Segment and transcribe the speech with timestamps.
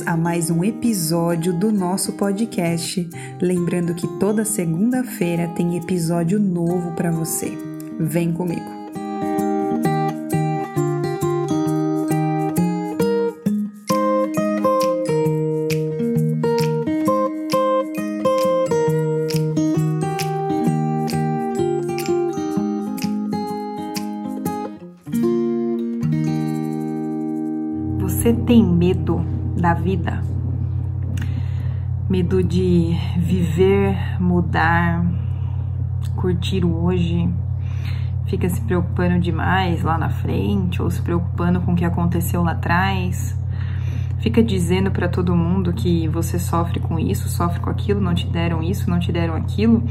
[0.00, 3.06] a mais um episódio do nosso podcast.
[3.42, 7.52] Lembrando que toda segunda-feira tem episódio novo para você.
[8.00, 8.62] Vem comigo.
[28.00, 30.22] Você tem medo da vida?
[32.08, 35.04] Medo de viver, mudar,
[36.16, 37.28] curtir o hoje?
[38.26, 42.52] Fica se preocupando demais lá na frente ou se preocupando com o que aconteceu lá
[42.52, 43.38] atrás?
[44.22, 48.26] Fica dizendo para todo mundo que você sofre com isso, sofre com aquilo, não te
[48.28, 49.82] deram isso, não te deram aquilo,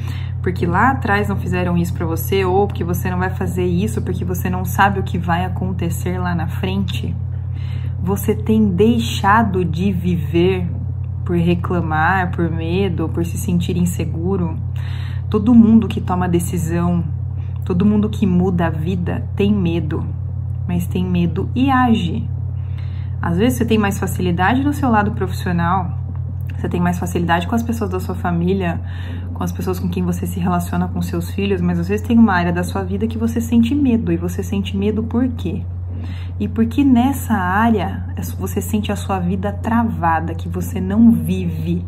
[0.41, 4.01] porque lá atrás não fizeram isso para você ou porque você não vai fazer isso
[4.01, 7.13] porque você não sabe o que vai acontecer lá na frente?
[8.03, 10.67] Você tem deixado de viver
[11.23, 14.57] por reclamar, por medo, por se sentir inseguro?
[15.29, 17.03] Todo mundo que toma decisão,
[17.63, 20.03] todo mundo que muda a vida tem medo,
[20.67, 22.27] mas tem medo e age.
[23.21, 25.99] Às vezes você tem mais facilidade no seu lado profissional,
[26.57, 28.81] você tem mais facilidade com as pessoas da sua família,
[29.33, 32.17] com as pessoas com quem você se relaciona com seus filhos, mas às vezes tem
[32.17, 34.11] uma área da sua vida que você sente medo.
[34.11, 35.63] E você sente medo por quê?
[36.39, 38.05] E porque nessa área
[38.37, 41.85] você sente a sua vida travada, que você não vive.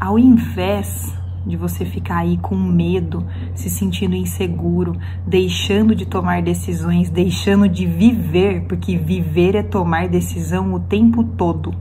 [0.00, 1.12] Ao invés
[1.48, 4.94] de você ficar aí com medo, se sentindo inseguro,
[5.26, 11.74] deixando de tomar decisões, deixando de viver, porque viver é tomar decisão o tempo todo.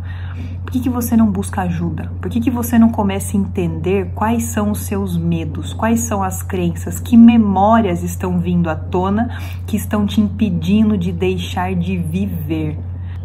[0.63, 2.11] Por que, que você não busca ajuda?
[2.21, 6.21] Por que, que você não começa a entender quais são os seus medos, quais são
[6.21, 11.95] as crenças, que memórias estão vindo à tona que estão te impedindo de deixar de
[11.97, 12.77] viver?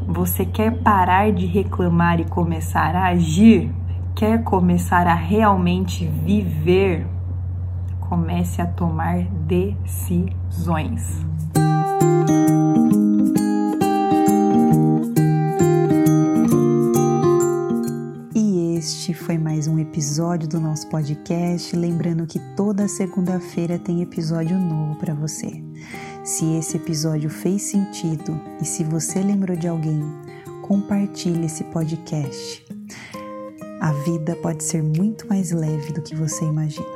[0.06, 3.72] Você quer parar de reclamar e começar a agir?
[4.14, 7.06] Quer começar a realmente viver?
[8.00, 11.24] Comece a tomar decisões.
[18.34, 21.74] Este foi mais um episódio do nosso podcast.
[21.74, 25.62] Lembrando que toda segunda-feira tem episódio novo para você.
[26.22, 30.02] Se esse episódio fez sentido e se você lembrou de alguém,
[30.62, 32.71] compartilhe esse podcast
[33.82, 36.86] a vida pode ser muito mais leve do que você imagina.